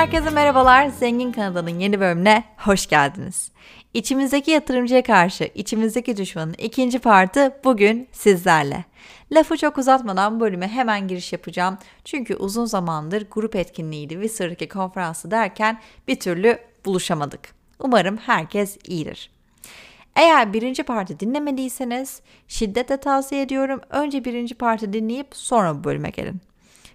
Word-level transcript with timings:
Herkese 0.00 0.30
merhabalar. 0.30 0.88
Zengin 0.88 1.32
kanalının 1.32 1.78
yeni 1.78 2.00
bölümüne 2.00 2.44
hoş 2.56 2.86
geldiniz. 2.86 3.52
İçimizdeki 3.94 4.50
yatırımcıya 4.50 5.02
karşı 5.02 5.50
içimizdeki 5.54 6.16
düşmanın 6.16 6.54
ikinci 6.58 6.98
partı 6.98 7.60
bugün 7.64 8.08
sizlerle. 8.12 8.84
Lafı 9.32 9.56
çok 9.56 9.78
uzatmadan 9.78 10.40
bölüme 10.40 10.68
hemen 10.68 11.08
giriş 11.08 11.32
yapacağım. 11.32 11.78
Çünkü 12.04 12.36
uzun 12.36 12.64
zamandır 12.64 13.26
grup 13.30 13.56
etkinliğiydi 13.56 14.20
ve 14.20 14.28
sıradaki 14.28 14.68
konferansı 14.68 15.30
derken 15.30 15.80
bir 16.08 16.20
türlü 16.20 16.58
buluşamadık. 16.84 17.54
Umarım 17.78 18.16
herkes 18.16 18.78
iyidir. 18.84 19.30
Eğer 20.16 20.52
birinci 20.52 20.82
parti 20.82 21.20
dinlemediyseniz 21.20 22.20
şiddetle 22.48 22.96
tavsiye 22.96 23.42
ediyorum. 23.42 23.80
Önce 23.90 24.24
birinci 24.24 24.54
parti 24.54 24.92
dinleyip 24.92 25.28
sonra 25.32 25.78
bu 25.78 25.84
bölüme 25.84 26.10
gelin. 26.10 26.40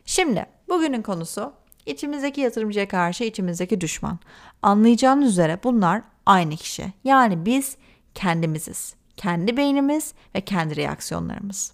Şimdi 0.06 0.46
bugünün 0.70 1.02
konusu 1.02 1.54
içimizdeki 1.86 2.42
yatırımcıya 2.42 2.88
karşı 2.88 3.24
içimizdeki 3.24 3.82
düşman. 3.82 4.20
Anlayacağınız 4.62 5.30
üzere 5.30 5.60
bunlar 5.64 6.02
aynı 6.26 6.56
kişi. 6.56 6.94
Yani 7.04 7.46
biz 7.46 7.78
kendimiziz. 8.16 8.96
Kendi 9.18 9.58
beynimiz 9.58 10.14
ve 10.36 10.42
kendi 10.42 10.76
reaksiyonlarımız. 10.76 11.74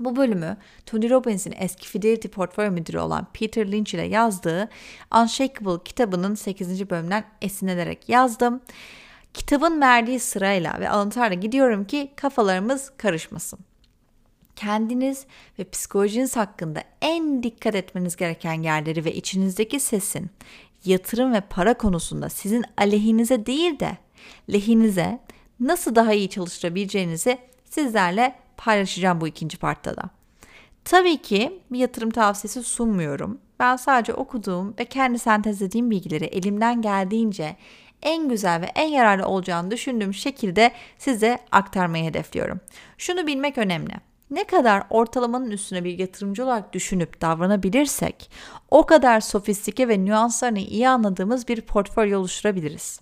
Bu 0.00 0.16
bölümü 0.16 0.56
Tony 0.86 1.10
Robbins'in 1.10 1.54
eski 1.58 1.88
Fidelity 1.88 2.28
portföy 2.28 2.70
müdürü 2.70 2.98
olan 2.98 3.26
Peter 3.32 3.72
Lynch 3.72 3.94
ile 3.94 4.02
yazdığı 4.02 4.68
Unshakable 5.14 5.84
kitabının 5.84 6.34
8. 6.34 6.90
bölümünden 6.90 7.24
esinlenerek 7.42 8.08
yazdım. 8.08 8.60
Kitabın 9.34 9.80
verdiği 9.80 10.20
sırayla 10.20 10.80
ve 10.80 10.90
alıntılarla 10.90 11.34
gidiyorum 11.34 11.84
ki 11.84 12.12
kafalarımız 12.16 12.92
karışmasın. 12.96 13.58
Kendiniz 14.56 15.26
ve 15.58 15.64
psikolojiniz 15.64 16.36
hakkında 16.36 16.82
en 17.00 17.42
dikkat 17.42 17.74
etmeniz 17.74 18.16
gereken 18.16 18.62
yerleri 18.62 19.04
ve 19.04 19.14
içinizdeki 19.14 19.80
sesin 19.80 20.30
yatırım 20.84 21.32
ve 21.32 21.40
para 21.40 21.74
konusunda 21.74 22.28
sizin 22.28 22.64
aleyhinize 22.76 23.46
değil 23.46 23.80
de 23.80 23.96
lehinize 24.52 25.18
nasıl 25.60 25.94
daha 25.94 26.12
iyi 26.12 26.30
çalıştırabileceğinizi 26.30 27.38
sizlerle 27.64 28.34
paylaşacağım 28.56 29.20
bu 29.20 29.28
ikinci 29.28 29.58
partta 29.58 29.96
da. 29.96 30.02
Tabii 30.84 31.16
ki 31.16 31.60
bir 31.72 31.78
yatırım 31.78 32.10
tavsiyesi 32.10 32.62
sunmuyorum. 32.62 33.38
Ben 33.60 33.76
sadece 33.76 34.14
okuduğum 34.14 34.74
ve 34.78 34.84
kendi 34.84 35.18
sentezlediğim 35.18 35.90
bilgileri 35.90 36.24
elimden 36.24 36.82
geldiğince 36.82 37.56
en 38.02 38.28
güzel 38.28 38.60
ve 38.60 38.66
en 38.74 38.88
yararlı 38.88 39.26
olacağını 39.26 39.70
düşündüğüm 39.70 40.14
şekilde 40.14 40.72
size 40.98 41.38
aktarmayı 41.52 42.04
hedefliyorum. 42.04 42.60
Şunu 42.98 43.26
bilmek 43.26 43.58
önemli. 43.58 43.94
Ne 44.30 44.44
kadar 44.44 44.82
ortalamanın 44.90 45.50
üstüne 45.50 45.84
bir 45.84 45.98
yatırımcı 45.98 46.44
olarak 46.44 46.72
düşünüp 46.72 47.20
davranabilirsek 47.20 48.30
o 48.70 48.86
kadar 48.86 49.20
sofistike 49.20 49.88
ve 49.88 50.04
nüanslarını 50.04 50.58
iyi 50.58 50.88
anladığımız 50.88 51.48
bir 51.48 51.60
portföy 51.60 52.14
oluşturabiliriz. 52.14 53.00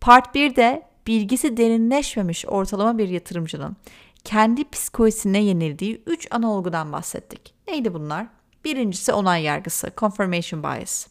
Part 0.00 0.36
1'de 0.36 0.82
bilgisi 1.06 1.56
derinleşmemiş 1.56 2.46
ortalama 2.46 2.98
bir 2.98 3.08
yatırımcının 3.08 3.76
kendi 4.24 4.70
psikolojisine 4.70 5.42
yenildiği 5.42 6.02
3 6.06 6.28
ana 6.30 6.50
olgudan 6.52 6.92
bahsettik. 6.92 7.54
Neydi 7.68 7.94
bunlar? 7.94 8.26
Birincisi 8.64 9.12
onay 9.12 9.42
yargısı, 9.42 9.92
confirmation 9.96 10.62
bias. 10.62 11.06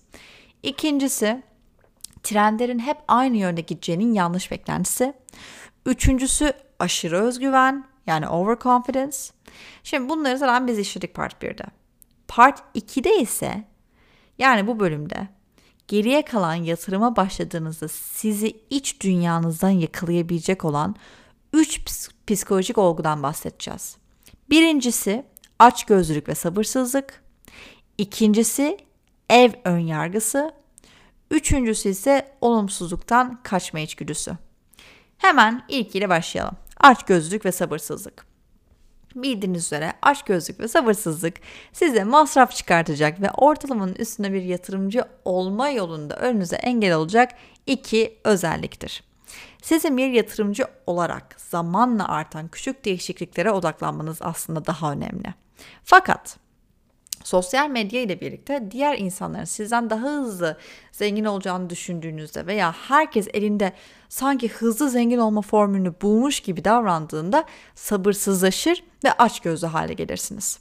İkincisi 0.63 1.43
trendlerin 2.23 2.79
hep 2.79 2.97
aynı 3.07 3.37
yönde 3.37 3.61
gideceğinin 3.61 4.13
yanlış 4.13 4.51
beklentisi. 4.51 5.13
Üçüncüsü 5.85 6.53
aşırı 6.79 7.17
özgüven 7.17 7.85
yani 8.07 8.27
overconfidence. 8.27 9.17
Şimdi 9.89 10.09
bunları 10.09 10.37
zaten 10.37 10.67
biz 10.67 10.79
işledik 10.79 11.13
part 11.13 11.43
1'de. 11.43 11.63
Part 12.27 12.63
2'de 12.75 13.17
ise 13.17 13.63
yani 14.37 14.67
bu 14.67 14.79
bölümde 14.79 15.27
geriye 15.87 16.25
kalan 16.25 16.53
yatırıma 16.53 17.15
başladığınızda 17.15 17.87
sizi 17.87 18.57
iç 18.69 19.01
dünyanızdan 19.01 19.69
yakalayabilecek 19.69 20.65
olan 20.65 20.95
3 21.53 21.81
psikolojik 22.27 22.77
olgudan 22.77 23.23
bahsedeceğiz. 23.23 23.97
Birincisi 24.49 25.25
açgözlülük 25.59 26.29
ve 26.29 26.35
sabırsızlık. 26.35 27.23
İkincisi 27.97 28.77
ev 29.29 29.51
önyargısı. 29.63 30.51
Üçüncüsü 31.31 31.89
ise 31.89 32.31
olumsuzluktan 32.41 33.43
kaçma 33.43 33.79
içgüdüsü. 33.79 34.37
Hemen 35.17 35.65
ilkiyle 35.67 36.09
başlayalım. 36.09 36.57
Açgözlülük 36.77 37.45
ve 37.45 37.51
sabırsızlık. 37.51 38.28
Bildiğiniz 39.15 39.65
üzere 39.65 39.93
açgözlük 40.01 40.59
ve 40.59 40.67
sabırsızlık 40.67 41.35
size 41.73 42.03
masraf 42.03 42.51
çıkartacak 42.51 43.21
ve 43.21 43.31
ortalamanın 43.31 43.95
üstünde 43.95 44.33
bir 44.33 44.41
yatırımcı 44.41 45.03
olma 45.25 45.69
yolunda 45.69 46.15
önünüze 46.15 46.55
engel 46.55 46.95
olacak 46.95 47.31
iki 47.65 48.17
özelliktir. 48.23 49.03
Sizin 49.61 49.97
bir 49.97 50.07
yatırımcı 50.07 50.63
olarak 50.87 51.35
zamanla 51.37 52.07
artan 52.07 52.47
küçük 52.47 52.85
değişikliklere 52.85 53.51
odaklanmanız 53.51 54.17
aslında 54.21 54.65
daha 54.65 54.91
önemli. 54.91 55.33
Fakat 55.83 56.38
sosyal 57.23 57.69
medya 57.69 58.01
ile 58.01 58.21
birlikte 58.21 58.71
diğer 58.71 58.97
insanların 58.97 59.43
sizden 59.43 59.89
daha 59.89 60.07
hızlı 60.07 60.57
zengin 60.91 61.25
olacağını 61.25 61.69
düşündüğünüzde 61.69 62.45
veya 62.45 62.71
herkes 62.71 63.27
elinde 63.33 63.73
sanki 64.09 64.49
hızlı 64.49 64.89
zengin 64.89 65.17
olma 65.17 65.41
formülünü 65.41 65.93
bulmuş 66.01 66.39
gibi 66.39 66.63
davrandığında 66.63 67.43
sabırsızlaşır 67.75 68.83
ve 69.03 69.11
açgözlü 69.11 69.67
hale 69.67 69.93
gelirsiniz. 69.93 70.59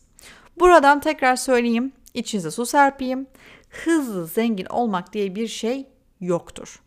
Buradan 0.58 1.00
tekrar 1.00 1.36
söyleyeyim, 1.36 1.92
içinize 2.14 2.50
su 2.50 2.66
serpeyim. 2.66 3.26
Hızlı 3.70 4.26
zengin 4.26 4.66
olmak 4.66 5.12
diye 5.12 5.34
bir 5.34 5.48
şey 5.48 5.86
yoktur. 6.20 6.82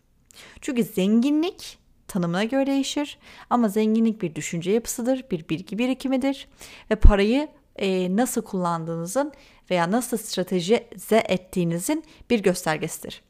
Çünkü 0.62 0.84
zenginlik 0.84 1.78
tanımına 2.08 2.44
göre 2.44 2.66
değişir 2.66 3.18
ama 3.50 3.70
zenginlik 3.70 4.22
bir 4.22 4.36
düşünce 4.36 4.72
yapısıdır, 4.72 5.26
bir 5.32 5.50
bilgi 5.50 5.78
birikimidir 5.78 6.48
ve 6.92 6.96
parayı 6.96 7.48
e, 7.76 8.16
nasıl 8.16 8.42
kullandığınızın 8.42 9.32
veya 9.72 9.92
nasıl 9.92 10.18
stratejize 10.18 11.24
ettiğinizin 11.26 12.04
bir 12.30 12.44
göstergesidir. 12.44 13.22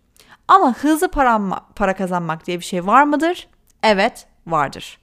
Ama 0.47 0.74
hızlı 0.74 1.12
para, 1.12 1.66
para 1.75 1.96
kazanmak 1.96 2.47
diye 2.47 2.59
bir 2.59 2.66
şey 2.66 2.85
var 2.85 3.03
mıdır? 3.03 3.47
Evet, 3.84 4.28
vardır. 4.47 5.00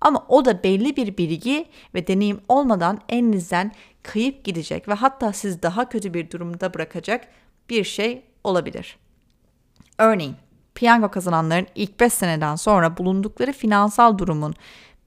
Ama 0.00 0.24
o 0.28 0.44
da 0.44 0.62
belli 0.62 0.96
bir 0.96 1.16
bilgi 1.16 1.66
ve 1.94 2.06
deneyim 2.06 2.40
olmadan 2.48 3.00
elinizden 3.08 3.72
kayıp 4.02 4.44
gidecek 4.44 4.88
ve 4.88 4.94
hatta 4.94 5.32
siz 5.32 5.62
daha 5.62 5.88
kötü 5.88 6.14
bir 6.14 6.30
durumda 6.30 6.74
bırakacak 6.74 7.28
bir 7.70 7.84
şey 7.84 8.22
olabilir. 8.44 8.96
Örneğin 9.98 10.36
piyango 10.74 11.10
kazananların 11.10 11.66
ilk 11.74 12.00
5 12.00 12.12
seneden 12.12 12.56
sonra 12.56 12.96
bulundukları 12.96 13.52
finansal 13.52 14.18
durumun 14.18 14.54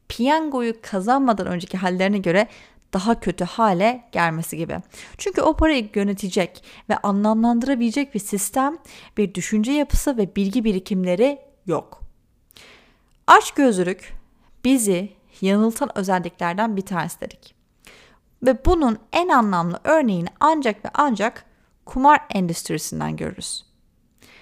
piyangoyu 0.08 0.74
kazanmadan 0.82 1.48
önceki 1.48 1.78
hallerine 1.78 2.18
göre 2.18 2.48
daha 2.94 3.20
kötü 3.20 3.46
hale 3.46 4.10
gelmesi 4.12 4.58
gibi. 4.58 4.78
Çünkü 5.18 5.42
o 5.42 5.54
parayı 5.54 5.90
yönetecek 5.96 6.64
ve 6.90 6.98
anlamlandırabilecek 6.98 8.14
bir 8.14 8.20
sistem, 8.20 8.78
bir 9.18 9.34
düşünce 9.34 9.72
yapısı 9.72 10.18
ve 10.18 10.36
bilgi 10.36 10.64
birikimleri 10.64 11.40
yok. 11.66 12.02
Açgözlülük 13.28 14.14
bizi 14.66 15.14
yanıltan 15.42 15.98
özelliklerden 15.98 16.78
bir 16.78 16.82
tanesi 16.82 17.22
dedik. 17.22 17.56
Ve 18.44 18.66
bunun 18.66 18.98
en 19.12 19.30
anlamlı 19.30 19.80
örneğini 19.84 20.28
ancak 20.40 20.86
ve 20.86 20.90
ancak 20.94 21.46
kumar 21.86 22.26
endüstrisinden 22.30 23.16
görürüz. 23.16 23.66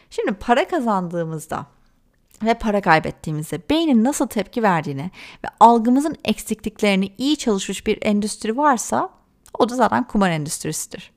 Şimdi 0.10 0.34
para 0.34 0.68
kazandığımızda 0.68 1.66
ve 2.44 2.54
para 2.54 2.82
kaybettiğimizde 2.82 3.62
beynin 3.70 4.04
nasıl 4.04 4.28
tepki 4.28 4.64
verdiğini 4.64 5.12
ve 5.46 5.48
algımızın 5.60 6.16
eksikliklerini 6.26 7.14
iyi 7.18 7.38
çalışmış 7.38 7.88
bir 7.88 7.98
endüstri 8.02 8.58
varsa 8.58 9.10
o 9.60 9.70
da 9.70 9.76
zaten 9.76 10.08
kumar 10.08 10.30
endüstrisidir. 10.30 11.12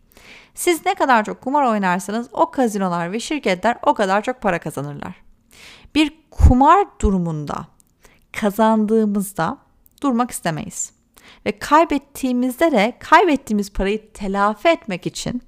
Siz 0.55 0.87
ne 0.87 0.95
kadar 0.95 1.25
çok 1.25 1.41
kumar 1.41 1.65
oynarsanız 1.65 2.29
o 2.33 2.51
kazinolar 2.51 3.13
ve 3.13 3.21
şirketler 3.21 3.77
o 3.83 3.95
kadar 3.95 4.23
çok 4.23 4.41
para 4.41 4.59
kazanırlar. 4.61 5.15
Bir 5.95 6.13
kumar 6.31 6.87
durumunda 7.01 7.67
kazandığımızda 8.33 9.59
durmak 10.03 10.31
istemeyiz. 10.31 10.93
Ve 11.47 11.59
kaybettiğimizde 11.59 12.73
de 12.73 12.97
kaybettiğimiz 12.99 13.73
parayı 13.73 14.13
telafi 14.13 14.69
etmek 14.69 15.07
için 15.07 15.43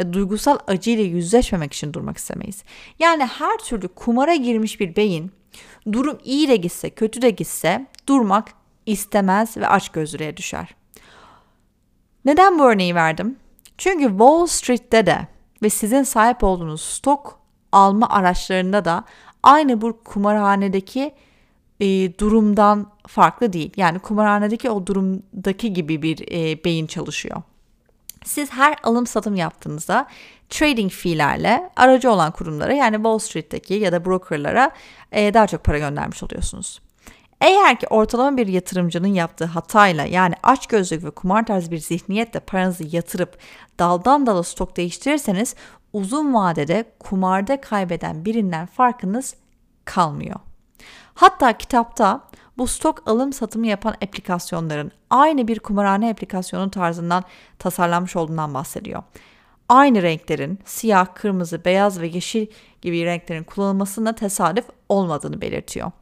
ve 0.00 0.12
duygusal 0.12 0.58
acıyla 0.66 1.04
yüzleşmemek 1.04 1.72
için 1.72 1.92
durmak 1.92 2.16
istemeyiz. 2.16 2.64
Yani 2.98 3.24
her 3.24 3.58
türlü 3.58 3.88
kumara 3.88 4.34
girmiş 4.34 4.80
bir 4.80 4.96
beyin 4.96 5.32
durum 5.92 6.18
iyi 6.24 6.48
de 6.48 6.56
gitse 6.56 6.90
kötü 6.90 7.22
de 7.22 7.30
gitse 7.30 7.86
durmak 8.08 8.48
istemez 8.86 9.56
ve 9.56 9.68
açgözlülüğe 9.68 10.36
düşer. 10.36 10.74
Neden 12.24 12.58
bu 12.58 12.64
örneği 12.64 12.94
verdim? 12.94 13.36
Çünkü 13.78 14.08
Wall 14.08 14.46
Street'te 14.46 15.06
de 15.06 15.26
ve 15.62 15.70
sizin 15.70 16.02
sahip 16.02 16.44
olduğunuz 16.44 16.80
stok 16.80 17.40
alma 17.72 18.08
araçlarında 18.08 18.84
da 18.84 19.04
aynı 19.42 19.80
bu 19.80 20.02
kumarhanedeki 20.04 21.14
e, 21.80 22.18
durumdan 22.18 22.92
farklı 23.06 23.52
değil. 23.52 23.72
Yani 23.76 23.98
kumarhanedeki 23.98 24.70
o 24.70 24.86
durumdaki 24.86 25.72
gibi 25.72 26.02
bir 26.02 26.32
e, 26.32 26.64
beyin 26.64 26.86
çalışıyor. 26.86 27.42
Siz 28.24 28.52
her 28.52 28.76
alım 28.82 29.06
satım 29.06 29.36
yaptığınızda 29.36 30.06
trading 30.50 30.92
fee'lerle 30.92 31.70
aracı 31.76 32.10
olan 32.10 32.32
kurumlara 32.32 32.72
yani 32.72 32.96
Wall 32.96 33.18
Street'teki 33.18 33.74
ya 33.74 33.92
da 33.92 34.04
brokerlara 34.04 34.70
e, 35.12 35.34
daha 35.34 35.46
çok 35.46 35.64
para 35.64 35.78
göndermiş 35.78 36.22
oluyorsunuz. 36.22 36.80
Eğer 37.40 37.78
ki 37.78 37.86
ortalama 37.86 38.36
bir 38.36 38.46
yatırımcının 38.46 39.06
yaptığı 39.06 39.44
hatayla 39.44 40.04
yani 40.04 40.34
aç 40.42 40.66
gözlük 40.66 41.04
ve 41.04 41.10
kumar 41.10 41.46
tarzı 41.46 41.70
bir 41.70 41.78
zihniyetle 41.78 42.40
paranızı 42.40 42.96
yatırıp 42.96 43.38
daldan 43.78 44.26
dala 44.26 44.42
stok 44.42 44.76
değiştirirseniz 44.76 45.54
uzun 45.92 46.34
vadede 46.34 46.84
kumarda 46.98 47.60
kaybeden 47.60 48.24
birinden 48.24 48.66
farkınız 48.66 49.34
kalmıyor. 49.84 50.40
Hatta 51.14 51.58
kitapta 51.58 52.20
bu 52.58 52.66
stok 52.66 53.08
alım 53.08 53.32
satımı 53.32 53.66
yapan 53.66 53.94
aplikasyonların 54.04 54.92
aynı 55.10 55.48
bir 55.48 55.58
kumarhane 55.58 56.10
aplikasyonu 56.10 56.70
tarzından 56.70 57.24
tasarlanmış 57.58 58.16
olduğundan 58.16 58.54
bahsediyor. 58.54 59.02
Aynı 59.68 60.02
renklerin 60.02 60.58
siyah, 60.64 61.06
kırmızı, 61.14 61.64
beyaz 61.64 62.00
ve 62.00 62.06
yeşil 62.06 62.46
gibi 62.82 63.04
renklerin 63.04 63.44
kullanılmasında 63.44 64.14
tesadüf 64.14 64.64
olmadığını 64.88 65.40
belirtiyor. 65.40 65.92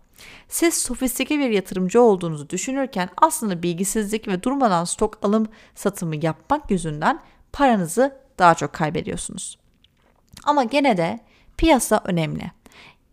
Siz 0.49 0.75
sofistike 0.75 1.39
bir 1.39 1.51
yatırımcı 1.51 2.03
olduğunuzu 2.03 2.51
düşünürken 2.51 3.09
aslında 3.17 3.63
bilgisizlik 3.63 4.29
ve 4.29 4.43
durmadan 4.43 4.85
stok 4.85 5.25
alım 5.25 5.47
satımı 5.75 6.25
yapmak 6.25 6.71
yüzünden 6.71 7.21
paranızı 7.53 8.17
daha 8.39 8.55
çok 8.55 8.73
kaybediyorsunuz. 8.73 9.59
Ama 10.45 10.65
gene 10.65 10.97
de 10.97 11.21
piyasa 11.57 12.01
önemli 12.05 12.51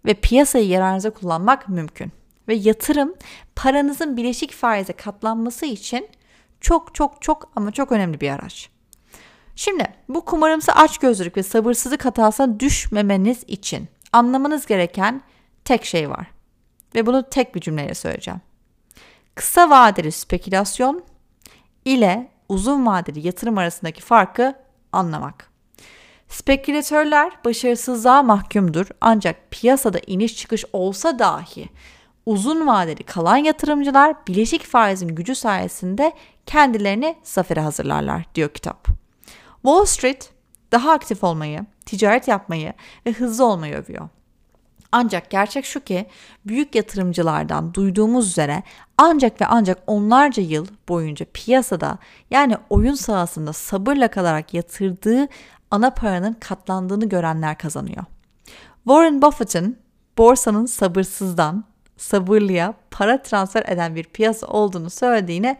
ve 0.07 0.13
piyasayı 0.13 0.68
yararınıza 0.68 1.09
kullanmak 1.09 1.69
mümkün. 1.69 2.12
Ve 2.48 2.56
yatırım 2.56 3.13
paranızın 3.56 4.18
bileşik 4.18 4.51
faize 4.51 4.94
katlanması 4.94 5.65
için 5.65 6.09
çok 6.62 6.95
çok 6.95 7.21
çok 7.21 7.51
ama 7.56 7.71
çok 7.71 7.92
önemli 7.92 8.21
bir 8.21 8.30
araç. 8.30 8.69
Şimdi 9.56 9.88
bu 10.09 10.25
kumarımsı 10.25 10.71
açgözlülük 10.71 11.38
ve 11.38 11.44
sabırsızlık 11.44 12.06
hatasına 12.06 12.59
düşmemeniz 12.59 13.44
için 13.48 13.88
anlamanız 14.13 14.65
gereken 14.65 15.21
tek 15.65 15.86
şey 15.86 16.09
var. 16.09 16.27
Ve 16.95 17.06
bunu 17.06 17.30
tek 17.30 17.56
bir 17.56 17.62
cümleyle 17.62 17.94
söyleyeceğim. 17.94 18.42
Kısa 19.36 19.69
vadeli 19.69 20.12
spekülasyon 20.12 21.04
ile 21.86 22.31
uzun 22.50 22.86
vadeli 22.86 23.27
yatırım 23.27 23.57
arasındaki 23.57 24.01
farkı 24.01 24.56
anlamak. 24.92 25.51
Spekülatörler 26.29 27.31
başarısızlığa 27.45 28.24
mahkumdur 28.24 28.88
ancak 29.01 29.51
piyasada 29.51 30.00
iniş 30.07 30.38
çıkış 30.38 30.65
olsa 30.74 31.19
dahi 31.19 31.69
uzun 32.25 32.68
vadeli 32.68 33.03
kalan 33.03 33.38
yatırımcılar 33.38 34.15
bileşik 34.27 34.63
faizin 34.65 35.07
gücü 35.07 35.35
sayesinde 35.35 36.12
kendilerini 36.45 37.15
zafere 37.24 37.62
hazırlarlar 37.62 38.25
diyor 38.35 38.50
kitap. 38.50 38.88
Wall 39.62 39.85
Street 39.85 40.31
daha 40.71 40.91
aktif 40.91 41.24
olmayı, 41.24 41.65
ticaret 41.85 42.27
yapmayı 42.27 42.73
ve 43.06 43.12
hızlı 43.12 43.45
olmayı 43.45 43.75
övüyor. 43.75 44.09
Ancak 44.91 45.30
gerçek 45.30 45.65
şu 45.65 45.80
ki 45.80 46.06
büyük 46.45 46.75
yatırımcılardan 46.75 47.73
duyduğumuz 47.73 48.27
üzere 48.30 48.63
ancak 48.97 49.41
ve 49.41 49.45
ancak 49.45 49.77
onlarca 49.88 50.44
yıl 50.44 50.68
boyunca 50.89 51.25
piyasada 51.33 51.97
yani 52.31 52.57
oyun 52.69 52.94
sahasında 52.94 53.53
sabırla 53.53 54.07
kalarak 54.07 54.53
yatırdığı 54.53 55.27
ana 55.72 55.90
paranın 55.90 56.34
katlandığını 56.34 57.10
görenler 57.10 57.58
kazanıyor. 57.58 58.04
Warren 58.84 59.22
Buffett'ın 59.22 59.78
borsanın 60.18 60.66
sabırsızdan 60.66 61.64
sabırlıya 61.98 62.74
para 62.92 63.22
transfer 63.22 63.64
eden 63.68 63.96
bir 63.96 64.04
piyasa 64.04 64.48
olduğunu 64.48 64.90
söylediğini 64.90 65.58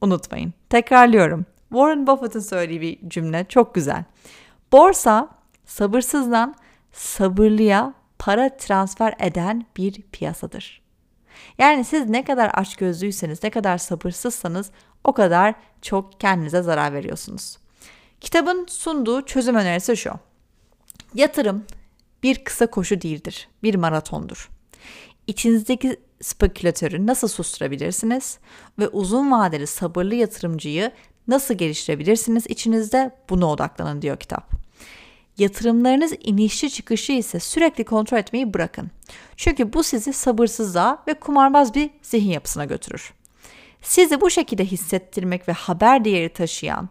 unutmayın. 0.00 0.54
Tekrarlıyorum. 0.70 1.46
Warren 1.68 2.06
Buffett'ın 2.06 2.40
söylediği 2.40 2.80
bir 2.80 3.08
cümle 3.10 3.46
çok 3.48 3.74
güzel. 3.74 4.04
Borsa 4.72 5.28
sabırsızdan 5.66 6.54
sabırlıya 6.92 7.94
para 8.18 8.56
transfer 8.56 9.14
eden 9.20 9.66
bir 9.76 10.02
piyasadır. 10.02 10.82
Yani 11.58 11.84
siz 11.84 12.08
ne 12.08 12.24
kadar 12.24 12.48
açgözlüyseniz, 12.48 13.42
ne 13.42 13.50
kadar 13.50 13.78
sabırsızsanız 13.78 14.70
o 15.04 15.12
kadar 15.12 15.54
çok 15.82 16.20
kendinize 16.20 16.62
zarar 16.62 16.92
veriyorsunuz. 16.92 17.58
Kitabın 18.20 18.66
sunduğu 18.68 19.22
çözüm 19.22 19.56
önerisi 19.56 19.96
şu. 19.96 20.10
Yatırım 21.14 21.64
bir 22.22 22.44
kısa 22.44 22.66
koşu 22.66 23.00
değildir, 23.00 23.48
bir 23.62 23.74
maratondur. 23.74 24.48
İçinizdeki 25.26 25.96
spekülatörü 26.20 27.06
nasıl 27.06 27.28
susturabilirsiniz 27.28 28.38
ve 28.78 28.88
uzun 28.88 29.32
vadeli 29.32 29.66
sabırlı 29.66 30.14
yatırımcıyı 30.14 30.92
nasıl 31.28 31.54
geliştirebilirsiniz 31.54 32.46
içinizde 32.48 33.10
buna 33.30 33.46
odaklanın 33.46 34.02
diyor 34.02 34.16
kitap. 34.16 34.50
Yatırımlarınız 35.38 36.12
inişli 36.20 36.70
çıkışı 36.70 37.12
ise 37.12 37.40
sürekli 37.40 37.84
kontrol 37.84 38.18
etmeyi 38.18 38.54
bırakın. 38.54 38.90
Çünkü 39.36 39.72
bu 39.72 39.82
sizi 39.82 40.12
sabırsızlığa 40.12 41.02
ve 41.08 41.14
kumarbaz 41.14 41.74
bir 41.74 41.90
zihin 42.02 42.30
yapısına 42.30 42.64
götürür. 42.64 43.12
Sizi 43.82 44.20
bu 44.20 44.30
şekilde 44.30 44.64
hissettirmek 44.64 45.48
ve 45.48 45.52
haber 45.52 46.04
değeri 46.04 46.28
taşıyan 46.28 46.88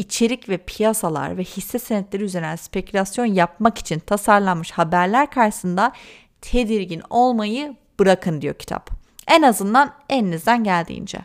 içerik 0.00 0.48
ve 0.48 0.56
piyasalar 0.56 1.36
ve 1.36 1.44
hisse 1.44 1.78
senetleri 1.78 2.24
üzerine 2.24 2.56
spekülasyon 2.56 3.26
yapmak 3.26 3.78
için 3.78 3.98
tasarlanmış 3.98 4.70
haberler 4.70 5.30
karşısında 5.30 5.92
tedirgin 6.40 7.02
olmayı 7.10 7.76
bırakın 7.98 8.40
diyor 8.40 8.54
kitap. 8.54 8.90
En 9.28 9.42
azından 9.42 9.92
elinizden 10.08 10.64
geldiğince. 10.64 11.18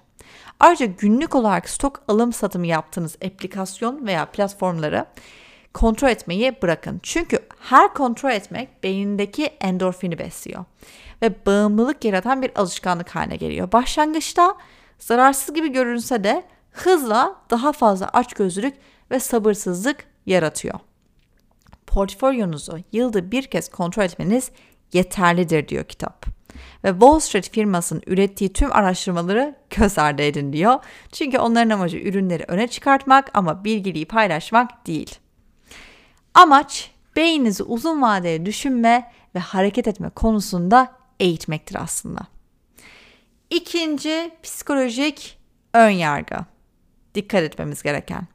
Ayrıca 0.60 0.86
günlük 0.86 1.36
olarak 1.36 1.70
stok 1.70 2.04
alım 2.08 2.34
satımı 2.34 2.68
yaptığınız 2.68 3.16
aplikasyon 3.26 4.06
veya 4.08 4.26
platformları 4.26 5.06
kontrol 5.74 6.10
etmeyi 6.10 6.62
bırakın. 6.62 7.00
Çünkü 7.04 7.40
her 7.60 7.94
kontrol 7.94 8.32
etmek 8.32 8.84
beynindeki 8.84 9.46
endorfini 9.46 10.20
besliyor 10.20 10.66
ve 11.22 11.46
bağımlılık 11.46 12.06
yaratan 12.06 12.42
bir 12.42 12.52
alışkanlık 12.56 13.10
haline 13.10 13.36
geliyor. 13.36 13.72
Başlangıçta 13.72 14.58
zararsız 15.00 15.56
gibi 15.56 15.72
görünse 15.72 16.24
de 16.24 16.44
hızla 16.76 17.36
daha 17.50 17.72
fazla 17.72 18.08
açgözlülük 18.08 18.74
ve 19.12 19.20
sabırsızlık 19.20 20.06
yaratıyor. 20.26 20.80
Portfolyonuzu 21.88 22.78
yılda 22.92 23.32
bir 23.32 23.44
kez 23.44 23.70
kontrol 23.70 24.04
etmeniz 24.04 24.52
yeterlidir 24.94 25.68
diyor 25.68 25.84
kitap. 25.84 26.26
Ve 26.84 26.92
Wall 26.92 27.20
Street 27.20 27.52
firmasının 27.52 28.02
ürettiği 28.08 28.54
tüm 28.54 28.72
araştırmaları 28.72 29.56
göz 29.70 29.98
ardı 29.98 30.22
edin 30.22 30.54
diyor. 30.54 30.80
Çünkü 31.12 31.38
onların 31.38 31.70
amacı 31.70 31.98
ürünleri 31.98 32.44
öne 32.48 32.68
çıkartmak 32.68 33.32
ama 33.34 33.64
bilgiliği 33.64 34.06
paylaşmak 34.06 34.88
değil. 34.88 35.16
Amaç 36.34 36.92
beyninizi 37.16 37.64
uzun 37.64 38.02
vadeli 38.02 38.46
düşünme 38.46 39.12
ve 39.36 39.40
hareket 39.40 39.88
etme 39.88 40.10
konusunda 40.10 40.94
eğitmektir 41.20 41.76
aslında. 41.84 42.22
İkinci 43.50 44.32
psikolojik 44.44 45.40
ön 45.74 45.90
yargı. 45.90 46.55
Dikkat 47.16 47.44
etmemiz 47.44 47.84
gereken. 47.84 48.28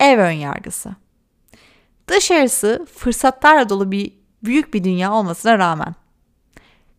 Ev 0.00 0.18
ön 0.18 0.30
yargısı. 0.30 0.90
Dışarısı 2.08 2.86
fırsatlarla 2.94 3.68
dolu 3.68 3.92
bir 3.92 4.12
büyük 4.44 4.74
bir 4.74 4.84
dünya 4.84 5.12
olmasına 5.12 5.58
rağmen 5.58 5.94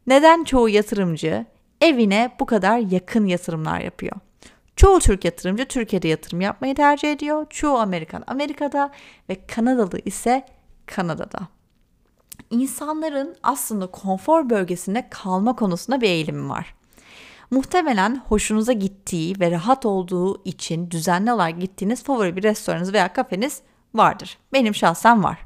neden 0.07 0.43
çoğu 0.43 0.69
yatırımcı 0.69 1.45
evine 1.81 2.31
bu 2.39 2.45
kadar 2.45 2.77
yakın 2.77 3.25
yatırımlar 3.25 3.79
yapıyor? 3.79 4.15
Çoğu 4.75 4.99
Türk 4.99 5.25
yatırımcı 5.25 5.65
Türkiye'de 5.65 6.07
yatırım 6.07 6.41
yapmayı 6.41 6.75
tercih 6.75 7.11
ediyor. 7.11 7.45
Çoğu 7.49 7.77
Amerikan 7.77 8.23
Amerika'da 8.27 8.91
ve 9.29 9.45
Kanadalı 9.47 9.99
ise 10.05 10.45
Kanada'da. 10.85 11.39
İnsanların 12.49 13.35
aslında 13.43 13.87
konfor 13.87 14.49
bölgesinde 14.49 15.07
kalma 15.09 15.55
konusunda 15.55 16.01
bir 16.01 16.09
eğilimi 16.09 16.49
var. 16.49 16.75
Muhtemelen 17.51 18.21
hoşunuza 18.27 18.73
gittiği 18.73 19.39
ve 19.39 19.51
rahat 19.51 19.85
olduğu 19.85 20.43
için 20.45 20.91
düzenli 20.91 21.31
olarak 21.31 21.61
gittiğiniz 21.61 22.03
favori 22.03 22.35
bir 22.35 22.43
restoranınız 22.43 22.93
veya 22.93 23.13
kafeniz 23.13 23.61
vardır. 23.95 24.37
Benim 24.53 24.75
şahsen 24.75 25.23
var. 25.23 25.37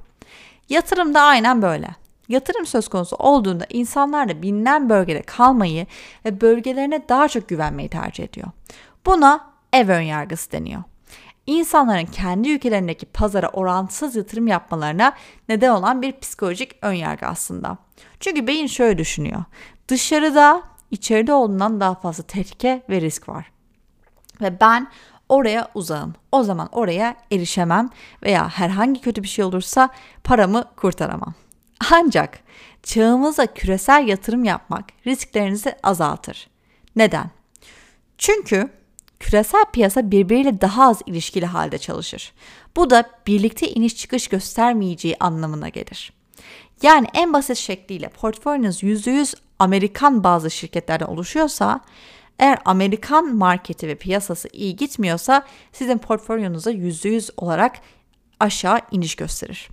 Yatırım 0.69 1.13
da 1.13 1.21
aynen 1.21 1.61
böyle. 1.61 1.89
Yatırım 2.29 2.65
söz 2.65 2.87
konusu 2.87 3.15
olduğunda 3.15 3.65
insanlar 3.69 4.29
da 4.29 4.41
bilinen 4.41 4.89
bölgede 4.89 5.21
kalmayı 5.21 5.87
ve 6.25 6.41
bölgelerine 6.41 7.09
daha 7.09 7.27
çok 7.27 7.49
güvenmeyi 7.49 7.89
tercih 7.89 8.23
ediyor. 8.23 8.47
Buna 9.05 9.49
ev 9.73 9.89
önyargısı 9.89 10.51
deniyor. 10.51 10.83
İnsanların 11.47 12.05
kendi 12.05 12.49
ülkelerindeki 12.49 13.05
pazara 13.05 13.49
orantısız 13.49 14.15
yatırım 14.15 14.47
yapmalarına 14.47 15.13
neden 15.49 15.69
olan 15.69 16.01
bir 16.01 16.19
psikolojik 16.19 16.71
önyargı 16.81 17.25
aslında. 17.25 17.77
Çünkü 18.19 18.47
beyin 18.47 18.67
şöyle 18.67 18.97
düşünüyor. 18.97 19.43
Dışarıda 19.87 20.74
içeride 20.91 21.33
olduğundan 21.33 21.79
daha 21.79 21.95
fazla 21.95 22.23
tehlike 22.23 22.81
ve 22.89 23.01
risk 23.01 23.29
var. 23.29 23.51
Ve 24.41 24.59
ben 24.59 24.87
oraya 25.29 25.67
uzağım. 25.73 26.13
O 26.31 26.43
zaman 26.43 26.69
oraya 26.71 27.15
erişemem 27.31 27.89
veya 28.23 28.49
herhangi 28.49 29.01
kötü 29.01 29.23
bir 29.23 29.27
şey 29.27 29.45
olursa 29.45 29.89
paramı 30.23 30.63
kurtaramam. 30.75 31.33
Ancak 31.91 32.39
çağımızda 32.83 33.53
küresel 33.53 34.07
yatırım 34.07 34.43
yapmak 34.43 34.85
risklerinizi 35.07 35.75
azaltır. 35.83 36.47
Neden? 36.95 37.29
Çünkü 38.17 38.69
küresel 39.19 39.65
piyasa 39.73 40.11
birbiriyle 40.11 40.61
daha 40.61 40.89
az 40.89 41.01
ilişkili 41.05 41.45
halde 41.45 41.77
çalışır. 41.77 42.33
Bu 42.75 42.89
da 42.89 43.09
birlikte 43.27 43.69
iniş 43.69 43.95
çıkış 43.95 44.27
göstermeyeceği 44.27 45.15
anlamına 45.19 45.69
gelir. 45.69 46.13
Yani 46.81 47.07
en 47.13 47.33
basit 47.33 47.57
şekliyle 47.57 48.09
portföyünüz 48.09 48.83
%100 48.83 49.35
Amerikan 49.59 50.23
bazı 50.23 50.51
şirketlerden 50.51 51.05
oluşuyorsa 51.05 51.79
eğer 52.39 52.59
Amerikan 52.65 53.35
marketi 53.35 53.87
ve 53.87 53.95
piyasası 53.95 54.49
iyi 54.53 54.75
gitmiyorsa 54.75 55.45
sizin 55.71 55.97
portföyünüze 55.97 56.71
%100 56.71 57.31
olarak 57.37 57.75
aşağı 58.39 58.79
iniş 58.91 59.15
gösterir. 59.15 59.69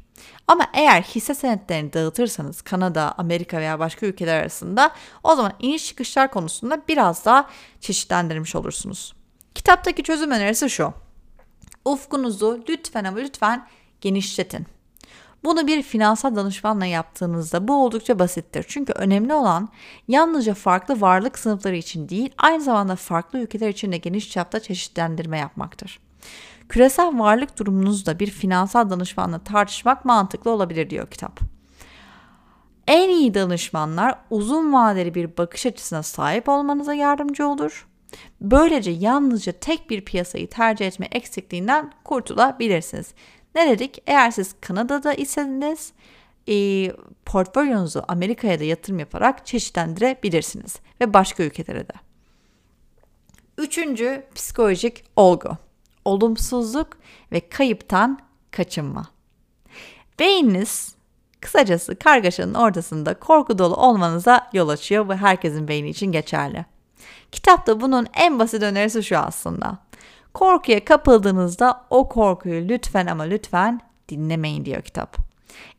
Ama 0.48 0.66
eğer 0.74 1.02
hisse 1.02 1.34
senetlerini 1.34 1.92
dağıtırsanız 1.92 2.62
Kanada, 2.62 3.14
Amerika 3.18 3.58
veya 3.58 3.78
başka 3.78 4.06
ülkeler 4.06 4.40
arasında 4.40 4.90
o 5.24 5.34
zaman 5.34 5.52
iniş 5.58 5.86
çıkışlar 5.86 6.30
konusunda 6.30 6.82
biraz 6.88 7.24
daha 7.24 7.50
çeşitlendirmiş 7.80 8.54
olursunuz. 8.54 9.14
Kitaptaki 9.54 10.02
çözüm 10.02 10.30
önerisi 10.30 10.70
şu. 10.70 10.92
Ufkunuzu 11.84 12.64
lütfen 12.68 13.04
ama 13.04 13.18
lütfen 13.18 13.68
genişletin. 14.00 14.66
Bunu 15.44 15.66
bir 15.66 15.82
finansal 15.82 16.36
danışmanla 16.36 16.86
yaptığınızda 16.86 17.68
bu 17.68 17.84
oldukça 17.84 18.18
basittir. 18.18 18.64
Çünkü 18.68 18.92
önemli 18.92 19.34
olan 19.34 19.68
yalnızca 20.08 20.54
farklı 20.54 21.00
varlık 21.00 21.38
sınıfları 21.38 21.76
için 21.76 22.08
değil, 22.08 22.30
aynı 22.38 22.60
zamanda 22.60 22.96
farklı 22.96 23.38
ülkeler 23.38 23.68
için 23.68 23.92
de 23.92 23.96
geniş 23.96 24.30
çapta 24.30 24.60
çeşitlendirme 24.60 25.38
yapmaktır. 25.38 26.00
Küresel 26.68 27.18
varlık 27.18 27.58
durumunuzda 27.58 28.18
bir 28.18 28.30
finansal 28.30 28.90
danışmanla 28.90 29.38
tartışmak 29.38 30.04
mantıklı 30.04 30.50
olabilir 30.50 30.90
diyor 30.90 31.10
kitap. 31.10 31.40
En 32.86 33.08
iyi 33.08 33.34
danışmanlar 33.34 34.18
uzun 34.30 34.72
vadeli 34.72 35.14
bir 35.14 35.36
bakış 35.36 35.66
açısına 35.66 36.02
sahip 36.02 36.48
olmanıza 36.48 36.94
yardımcı 36.94 37.46
olur. 37.46 37.88
Böylece 38.40 38.90
yalnızca 38.90 39.52
tek 39.52 39.90
bir 39.90 40.04
piyasayı 40.04 40.48
tercih 40.50 40.86
etme 40.86 41.08
eksikliğinden 41.12 41.92
kurtulabilirsiniz. 42.04 43.14
Ne 43.54 43.70
dedik? 43.70 44.02
Eğer 44.06 44.30
siz 44.30 44.54
Kanada'da 44.60 45.14
iseniz 45.14 45.92
e, 46.48 46.88
portfolyonuzu 47.26 48.02
Amerika'ya 48.08 48.60
da 48.60 48.64
yatırım 48.64 48.98
yaparak 48.98 49.46
çeşitlendirebilirsiniz 49.46 50.76
ve 51.00 51.14
başka 51.14 51.42
ülkelere 51.42 51.88
de. 51.88 51.92
Üçüncü 53.58 54.24
psikolojik 54.34 55.04
olgu. 55.16 55.50
Olumsuzluk 56.04 56.88
ve 57.32 57.48
kayıptan 57.48 58.18
kaçınma. 58.50 59.06
Beyniniz 60.18 60.94
kısacası 61.40 61.98
kargaşanın 61.98 62.54
ortasında 62.54 63.14
korku 63.14 63.58
dolu 63.58 63.76
olmanıza 63.76 64.50
yol 64.52 64.68
açıyor 64.68 65.08
ve 65.08 65.16
herkesin 65.16 65.68
beyni 65.68 65.88
için 65.88 66.12
geçerli. 66.12 66.64
Kitapta 67.32 67.80
bunun 67.80 68.06
en 68.14 68.38
basit 68.38 68.62
önerisi 68.62 69.02
şu 69.02 69.18
aslında. 69.18 69.78
Korkuya 70.34 70.84
kapıldığınızda 70.84 71.84
o 71.90 72.08
korkuyu 72.08 72.68
lütfen 72.68 73.06
ama 73.06 73.22
lütfen 73.22 73.80
dinlemeyin 74.08 74.64
diyor 74.64 74.82
kitap. 74.82 75.16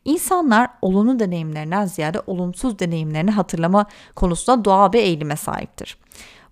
İnsanlar 0.04 0.70
olumlu 0.82 1.18
deneyimlerinden 1.18 1.86
ziyade 1.86 2.22
olumsuz 2.26 2.78
deneyimlerini 2.78 3.30
hatırlama 3.30 3.86
konusunda 4.14 4.64
doğal 4.64 4.92
bir 4.92 4.98
eğilime 4.98 5.36
sahiptir. 5.36 5.98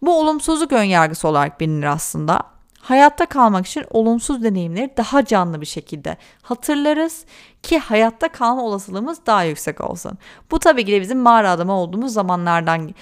Bu 0.02 0.20
olumsuzluk 0.20 0.72
önyargısı 0.72 1.28
olarak 1.28 1.60
bilinir 1.60 1.86
aslında. 1.86 2.42
Hayatta 2.82 3.26
kalmak 3.26 3.66
için 3.66 3.84
olumsuz 3.90 4.42
deneyimleri 4.42 4.94
daha 4.96 5.24
canlı 5.24 5.60
bir 5.60 5.66
şekilde 5.66 6.16
hatırlarız 6.42 7.24
ki 7.62 7.78
hayatta 7.78 8.28
kalma 8.28 8.62
olasılığımız 8.62 9.26
daha 9.26 9.44
yüksek 9.44 9.80
olsun. 9.80 10.18
Bu 10.50 10.58
tabii 10.58 10.84
ki 10.84 10.92
de 10.92 11.00
bizim 11.00 11.18
mağara 11.18 11.50
adamı 11.50 11.72
olduğumuz 11.72 12.12
zamanlardan 12.12 12.94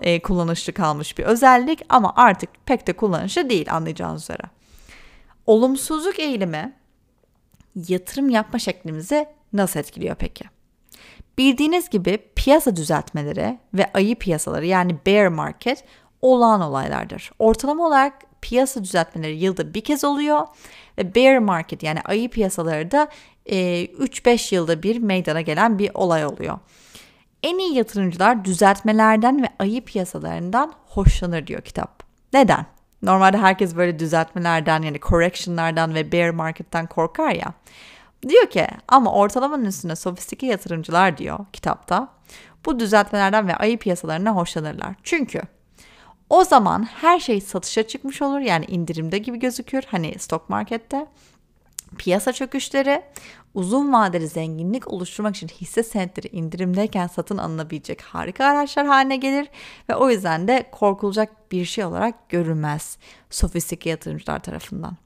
e, 0.00 0.22
kullanışlı 0.22 0.72
kalmış 0.72 1.18
bir 1.18 1.24
özellik 1.24 1.82
ama 1.88 2.12
artık 2.16 2.50
pek 2.66 2.86
de 2.86 2.92
kullanışlı 2.92 3.50
değil 3.50 3.74
anlayacağınız 3.74 4.22
üzere. 4.22 4.42
Olumsuzluk 5.46 6.18
eğilimi 6.18 6.72
yatırım 7.88 8.28
yapma 8.28 8.58
şeklimizi 8.58 9.26
nasıl 9.52 9.80
etkiliyor 9.80 10.16
peki? 10.16 10.44
Bildiğiniz 11.38 11.90
gibi 11.90 12.18
piyasa 12.36 12.76
düzeltmeleri 12.76 13.58
ve 13.74 13.90
ayı 13.94 14.16
piyasaları 14.16 14.66
yani 14.66 14.96
bear 15.06 15.28
market 15.28 15.84
olağan 16.22 16.60
olaylardır. 16.60 17.30
Ortalama 17.38 17.86
olarak 17.86 18.29
piyasa 18.42 18.84
düzeltmeleri 18.84 19.36
yılda 19.36 19.74
bir 19.74 19.80
kez 19.80 20.04
oluyor 20.04 20.46
ve 20.98 21.14
bear 21.14 21.38
market 21.38 21.82
yani 21.82 22.00
ayı 22.00 22.30
piyasaları 22.30 22.90
da 22.90 23.08
e, 23.46 23.84
3-5 23.84 24.54
yılda 24.54 24.82
bir 24.82 24.98
meydana 24.98 25.40
gelen 25.40 25.78
bir 25.78 25.90
olay 25.94 26.26
oluyor. 26.26 26.58
En 27.42 27.58
iyi 27.58 27.74
yatırımcılar 27.74 28.44
düzeltmelerden 28.44 29.42
ve 29.42 29.48
ayı 29.58 29.84
piyasalarından 29.84 30.72
hoşlanır 30.86 31.46
diyor 31.46 31.62
kitap. 31.62 32.02
Neden? 32.32 32.66
Normalde 33.02 33.36
herkes 33.36 33.76
böyle 33.76 33.98
düzeltmelerden 33.98 34.82
yani 34.82 35.00
correction'lardan 35.00 35.94
ve 35.94 36.12
bear 36.12 36.30
market'ten 36.30 36.86
korkar 36.86 37.30
ya. 37.30 37.54
Diyor 38.28 38.46
ki 38.46 38.66
ama 38.88 39.12
ortalamanın 39.12 39.64
üstüne 39.64 39.96
sofistike 39.96 40.46
yatırımcılar 40.46 41.18
diyor 41.18 41.38
kitapta. 41.52 42.08
Bu 42.66 42.80
düzeltmelerden 42.80 43.48
ve 43.48 43.56
ayı 43.56 43.78
piyasalarından 43.78 44.32
hoşlanırlar. 44.32 44.94
Çünkü 45.02 45.42
o 46.30 46.44
zaman 46.44 46.82
her 46.82 47.20
şey 47.20 47.40
satışa 47.40 47.82
çıkmış 47.82 48.22
olur. 48.22 48.40
Yani 48.40 48.64
indirimde 48.64 49.18
gibi 49.18 49.38
gözükür. 49.38 49.82
Hani 49.90 50.18
stok 50.18 50.48
markette. 50.48 51.06
Piyasa 51.98 52.32
çöküşleri 52.32 53.02
uzun 53.54 53.92
vadeli 53.92 54.28
zenginlik 54.28 54.92
oluşturmak 54.92 55.36
için 55.36 55.48
hisse 55.48 55.82
senetleri 55.82 56.28
indirimdeyken 56.36 57.06
satın 57.06 57.38
alınabilecek 57.38 58.02
harika 58.02 58.44
araçlar 58.44 58.86
haline 58.86 59.16
gelir 59.16 59.48
ve 59.88 59.94
o 59.94 60.10
yüzden 60.10 60.48
de 60.48 60.64
korkulacak 60.72 61.52
bir 61.52 61.64
şey 61.64 61.84
olarak 61.84 62.28
görülmez 62.28 62.98
sofistike 63.30 63.90
yatırımcılar 63.90 64.42
tarafından. 64.42 64.96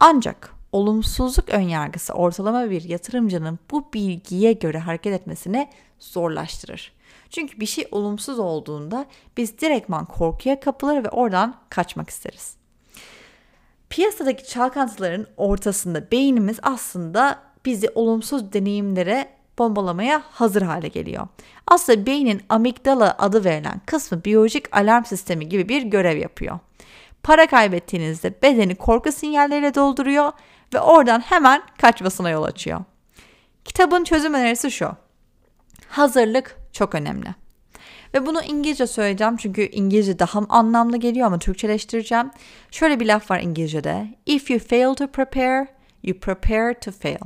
Ancak 0.00 0.54
olumsuzluk 0.72 1.48
önyargısı 1.48 2.12
ortalama 2.12 2.70
bir 2.70 2.82
yatırımcının 2.82 3.58
bu 3.70 3.92
bilgiye 3.94 4.52
göre 4.52 4.78
hareket 4.78 5.12
etmesini 5.12 5.68
zorlaştırır. 5.98 6.92
Çünkü 7.32 7.60
bir 7.60 7.66
şey 7.66 7.88
olumsuz 7.90 8.38
olduğunda 8.38 9.06
biz 9.36 9.58
direktman 9.58 10.04
korkuya 10.04 10.60
kapılır 10.60 11.04
ve 11.04 11.08
oradan 11.08 11.54
kaçmak 11.70 12.10
isteriz. 12.10 12.56
Piyasadaki 13.90 14.48
çalkantıların 14.48 15.26
ortasında 15.36 16.10
beynimiz 16.10 16.58
aslında 16.62 17.38
bizi 17.64 17.90
olumsuz 17.94 18.52
deneyimlere 18.52 19.28
bombalamaya 19.58 20.22
hazır 20.30 20.62
hale 20.62 20.88
geliyor. 20.88 21.28
Aslında 21.66 22.06
beynin 22.06 22.42
amigdala 22.48 23.14
adı 23.18 23.44
verilen 23.44 23.80
kısmı 23.86 24.24
biyolojik 24.24 24.76
alarm 24.76 25.04
sistemi 25.04 25.48
gibi 25.48 25.68
bir 25.68 25.82
görev 25.82 26.16
yapıyor. 26.16 26.58
Para 27.22 27.46
kaybettiğinizde 27.46 28.34
bedeni 28.42 28.74
korku 28.74 29.12
sinyalleriyle 29.12 29.74
dolduruyor 29.74 30.32
ve 30.74 30.80
oradan 30.80 31.20
hemen 31.20 31.62
kaçmasına 31.78 32.30
yol 32.30 32.42
açıyor. 32.42 32.80
Kitabın 33.64 34.04
çözüm 34.04 34.34
önerisi 34.34 34.70
şu. 34.70 34.90
Hazırlık 35.88 36.61
çok 36.72 36.94
önemli. 36.94 37.34
Ve 38.14 38.26
bunu 38.26 38.42
İngilizce 38.42 38.86
söyleyeceğim 38.86 39.36
çünkü 39.36 39.62
İngilizce 39.62 40.18
daha 40.18 40.40
anlamlı 40.48 40.96
geliyor 40.96 41.26
ama 41.26 41.38
Türkçeleştireceğim. 41.38 42.30
Şöyle 42.70 43.00
bir 43.00 43.06
laf 43.06 43.30
var 43.30 43.40
İngilizce'de. 43.40 44.14
If 44.26 44.50
you 44.50 44.60
fail 44.60 44.94
to 44.94 45.06
prepare, 45.06 45.68
you 46.02 46.18
prepare 46.20 46.80
to 46.80 46.90
fail. 46.90 47.18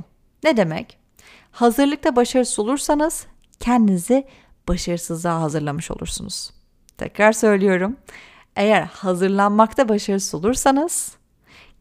Ne 0.43 0.57
demek? 0.57 0.97
Hazırlıkta 1.51 2.15
başarısız 2.15 2.59
olursanız 2.59 3.27
kendinizi 3.59 4.27
başarısızlığa 4.67 5.41
hazırlamış 5.41 5.91
olursunuz. 5.91 6.53
Tekrar 6.97 7.31
söylüyorum. 7.31 7.97
Eğer 8.55 8.81
hazırlanmakta 8.81 9.89
başarısız 9.89 10.35
olursanız 10.35 11.15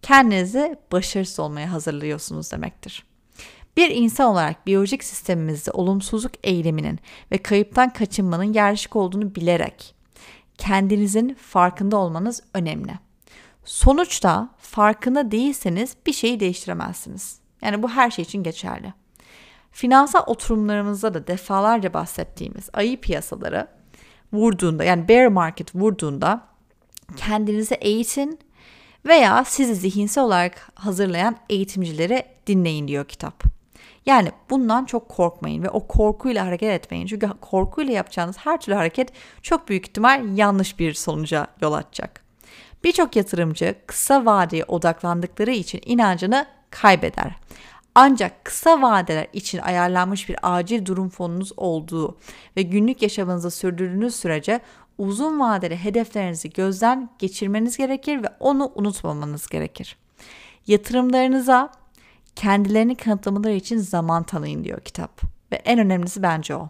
kendinizi 0.02 0.76
başarısız 0.92 1.40
olmaya 1.40 1.73
hazırlıyorsunuz 1.73 2.52
demektir. 2.52 3.06
Bir 3.76 3.90
insan 3.90 4.26
olarak 4.26 4.66
biyolojik 4.66 5.04
sistemimizde 5.04 5.71
olumsuzluk 5.71 6.33
eyleminin 6.45 6.99
ve 7.33 7.38
kayıptan 7.38 7.92
kaçınmanın 7.92 8.52
yerleşik 8.52 8.97
olduğunu 8.97 9.35
bilerek 9.35 9.95
kendinizin 10.59 11.35
farkında 11.35 11.97
olmanız 11.97 12.42
önemli. 12.54 12.92
Sonuçta 13.64 14.49
farkında 14.59 15.30
değilseniz 15.30 15.97
bir 16.06 16.12
şeyi 16.12 16.40
değiştiremezsiniz. 16.40 17.38
Yani 17.62 17.83
bu 17.83 17.88
her 17.88 18.11
şey 18.11 18.23
için 18.23 18.42
geçerli. 18.42 18.92
Finansal 19.73 20.23
oturumlarımızda 20.26 21.14
da 21.14 21.26
defalarca 21.26 21.95
bahsettiğimiz 21.95 22.68
ayı 22.73 23.00
piyasaları 23.00 23.66
vurduğunda 24.33 24.85
yani 24.85 25.09
bear 25.09 25.26
market 25.26 25.75
vurduğunda 25.75 26.40
kendinizi 27.16 27.75
eğitin 27.75 28.38
veya 29.06 29.45
sizi 29.45 29.75
zihinsel 29.75 30.25
olarak 30.25 30.71
hazırlayan 30.75 31.37
eğitimcileri 31.49 32.23
dinleyin 32.47 32.88
diyor 32.88 33.04
kitap. 33.04 33.55
Yani 34.06 34.32
bundan 34.50 34.84
çok 34.84 35.08
korkmayın 35.08 35.62
ve 35.62 35.70
o 35.70 35.86
korkuyla 35.86 36.46
hareket 36.46 36.70
etmeyin. 36.70 37.06
Çünkü 37.06 37.28
korkuyla 37.40 37.94
yapacağınız 37.94 38.36
her 38.38 38.60
türlü 38.60 38.76
hareket 38.76 39.12
çok 39.42 39.68
büyük 39.68 39.88
ihtimal 39.88 40.38
yanlış 40.38 40.78
bir 40.78 40.94
sonuca 40.94 41.46
yol 41.60 41.72
açacak. 41.72 42.20
Birçok 42.84 43.16
yatırımcı 43.16 43.75
kısa 43.86 44.25
vadeye 44.25 44.64
odaklandıkları 44.64 45.50
için 45.50 45.80
inancını 45.86 46.46
kaybeder. 46.70 47.36
Ancak 47.94 48.44
kısa 48.44 48.82
vadeler 48.82 49.26
için 49.32 49.58
ayarlanmış 49.58 50.28
bir 50.28 50.36
acil 50.42 50.86
durum 50.86 51.08
fonunuz 51.08 51.52
olduğu 51.56 52.18
ve 52.56 52.62
günlük 52.62 53.02
yaşamınızı 53.02 53.50
sürdürdüğünüz 53.50 54.16
sürece 54.16 54.60
uzun 54.98 55.40
vadeli 55.40 55.76
hedeflerinizi 55.76 56.50
gözden 56.50 57.10
geçirmeniz 57.18 57.76
gerekir 57.76 58.22
ve 58.22 58.28
onu 58.40 58.72
unutmamanız 58.75 59.46
gerekir. 59.46 59.96
Yatırımlarınıza 60.66 61.72
kendilerini 62.36 62.94
kanıtlamaları 62.94 63.52
için 63.52 63.78
zaman 63.78 64.22
tanıyın 64.22 64.64
diyor 64.64 64.80
kitap. 64.80 65.22
Ve 65.52 65.56
en 65.56 65.78
önemlisi 65.78 66.22
bence 66.22 66.56
o. 66.56 66.68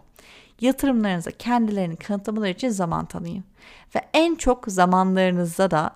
Yatırımlarınıza 0.61 1.31
kendilerini 1.31 1.95
kanıtlamaları 1.95 2.49
için 2.49 2.69
zaman 2.69 3.05
tanıyın. 3.05 3.43
Ve 3.95 3.99
en 4.13 4.35
çok 4.35 4.65
zamanlarınızda 4.67 5.71
da 5.71 5.95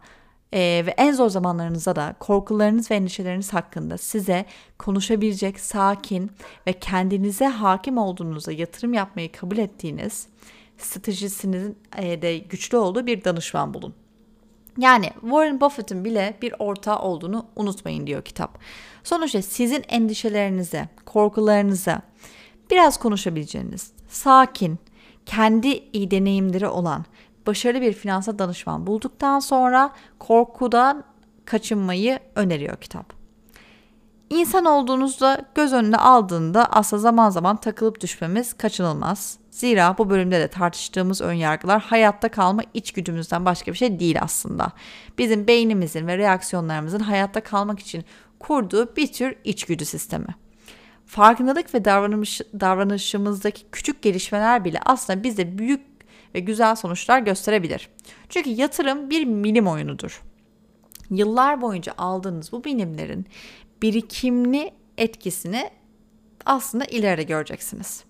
e, 0.53 0.59
ve 0.85 0.93
en 0.97 1.11
zor 1.13 1.29
zamanlarınızda 1.29 1.95
da 1.95 2.15
korkularınız 2.19 2.91
ve 2.91 2.95
endişeleriniz 2.95 3.53
hakkında 3.53 3.97
size 3.97 4.45
konuşabilecek, 4.79 5.59
sakin 5.59 6.31
ve 6.67 6.73
kendinize 6.73 7.45
hakim 7.45 7.97
olduğunuza 7.97 8.51
yatırım 8.51 8.93
yapmayı 8.93 9.31
kabul 9.31 9.57
ettiğiniz 9.57 10.27
stratejisinin 10.77 11.77
e, 11.97 12.21
de 12.21 12.37
güçlü 12.37 12.77
olduğu 12.77 13.05
bir 13.05 13.23
danışman 13.23 13.73
bulun. 13.73 13.93
Yani 14.77 15.09
Warren 15.21 15.61
Buffett'ın 15.61 16.05
bile 16.05 16.37
bir 16.41 16.53
ortağı 16.59 16.99
olduğunu 16.99 17.45
unutmayın 17.55 18.07
diyor 18.07 18.21
kitap. 18.21 18.59
Sonuçta 19.03 19.41
sizin 19.41 19.83
endişelerinize, 19.87 20.89
korkularınıza 21.05 22.01
biraz 22.71 22.97
konuşabileceğiniz, 22.97 23.91
sakin, 24.07 24.79
kendi 25.25 25.83
iyi 25.93 26.11
deneyimleri 26.11 26.67
olan, 26.67 27.05
başarılı 27.47 27.81
bir 27.81 27.93
finansal 27.93 28.39
danışman 28.39 28.87
bulduktan 28.87 29.39
sonra 29.39 29.91
korkudan 30.19 31.03
kaçınmayı 31.45 32.19
öneriyor 32.35 32.77
kitap. 32.77 33.20
İnsan 34.31 34.65
olduğunuzda 34.65 35.45
göz 35.55 35.73
önüne 35.73 35.97
aldığında 35.97 36.65
aslında 36.65 37.01
zaman 37.01 37.29
zaman 37.29 37.57
takılıp 37.57 38.01
düşmemiz 38.01 38.53
kaçınılmaz. 38.53 39.37
Zira 39.49 39.95
bu 39.97 40.09
bölümde 40.09 40.39
de 40.39 40.47
tartıştığımız 40.47 41.21
önyargılar 41.21 41.81
hayatta 41.81 42.29
kalma 42.29 42.61
içgüdümüzden 42.73 43.45
başka 43.45 43.71
bir 43.71 43.77
şey 43.77 43.99
değil 43.99 44.21
aslında. 44.21 44.71
Bizim 45.17 45.47
beynimizin 45.47 46.07
ve 46.07 46.17
reaksiyonlarımızın 46.17 46.99
hayatta 46.99 47.41
kalmak 47.41 47.79
için 47.79 48.05
kurduğu 48.39 48.95
bir 48.95 49.13
tür 49.13 49.35
içgüdü 49.43 49.85
sistemi. 49.85 50.35
Farkındalık 51.05 51.73
ve 51.73 51.85
davranış, 51.85 52.41
davranışımızdaki 52.59 53.61
küçük 53.71 54.01
gelişmeler 54.01 54.65
bile 54.65 54.79
aslında 54.85 55.23
bize 55.23 55.57
büyük 55.57 55.81
ve 56.35 56.39
güzel 56.39 56.75
sonuçlar 56.75 57.19
gösterebilir. 57.19 57.89
Çünkü 58.29 58.49
yatırım 58.49 59.09
bir 59.09 59.25
milim 59.25 59.67
oyunudur. 59.67 60.21
Yıllar 61.09 61.61
boyunca 61.61 61.93
aldığınız 61.97 62.51
bu 62.51 62.63
bilimlerin 62.63 63.25
birikimli 63.81 64.71
etkisini 64.97 65.69
aslında 66.45 66.85
ileride 66.85 67.23
göreceksiniz. 67.23 68.03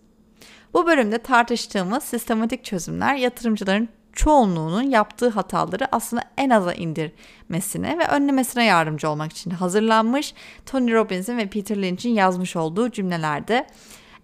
Bu 0.74 0.88
bölümde 0.88 1.18
tartıştığımız 1.18 2.04
sistematik 2.04 2.64
çözümler 2.64 3.16
yatırımcıların 3.16 3.90
çoğunluğunun 4.14 4.82
yaptığı 4.84 5.30
hataları 5.30 5.96
aslında 5.96 6.24
en 6.38 6.50
aza 6.50 6.74
indirmesine 6.74 7.98
ve 7.98 8.08
önlemesine 8.08 8.66
yardımcı 8.66 9.10
olmak 9.10 9.32
için 9.32 9.52
hazırlanmış 9.52 10.34
Tony 10.66 10.94
Robbins'in 10.94 11.38
ve 11.38 11.50
Peter 11.50 11.82
Lynch'in 11.82 12.14
yazmış 12.14 12.56
olduğu 12.56 12.92
cümlelerde 12.92 13.68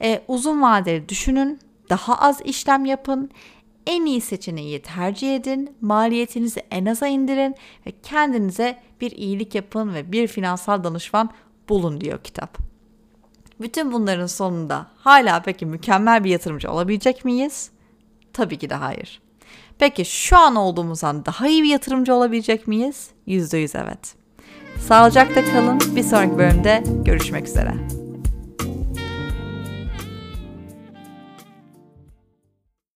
e, 0.01 0.23
uzun 0.27 0.61
vadeli 0.61 1.09
düşünün, 1.09 1.59
daha 1.89 2.15
az 2.15 2.41
işlem 2.41 2.85
yapın, 2.85 3.31
en 3.87 4.05
iyi 4.05 4.21
seçeneği 4.21 4.81
tercih 4.81 5.35
edin, 5.35 5.75
maliyetinizi 5.81 6.59
en 6.71 6.85
aza 6.85 7.07
indirin 7.07 7.55
ve 7.85 7.91
kendinize 8.03 8.77
bir 9.01 9.11
iyilik 9.11 9.55
yapın 9.55 9.93
ve 9.93 10.11
bir 10.11 10.27
finansal 10.27 10.83
danışman 10.83 11.29
bulun 11.69 12.01
diyor 12.01 12.19
kitap. 12.23 12.57
Bütün 13.61 13.91
bunların 13.91 14.25
sonunda 14.25 14.87
hala 14.97 15.41
peki 15.41 15.65
mükemmel 15.65 16.23
bir 16.23 16.29
yatırımcı 16.29 16.71
olabilecek 16.71 17.25
miyiz? 17.25 17.71
Tabii 18.33 18.57
ki 18.57 18.69
de 18.69 18.75
hayır. 18.75 19.21
Peki 19.79 20.05
şu 20.05 20.37
an 20.37 20.55
olduğumuzdan 20.55 21.25
daha 21.25 21.47
iyi 21.47 21.63
bir 21.63 21.69
yatırımcı 21.69 22.13
olabilecek 22.13 22.67
miyiz? 22.67 23.09
%100 23.27 23.83
evet. 23.83 24.15
Sağlıcakla 24.79 25.45
kalın. 25.45 25.79
Bir 25.95 26.03
sonraki 26.03 26.37
bölümde 26.37 26.83
görüşmek 27.05 27.47
üzere. 27.47 28.06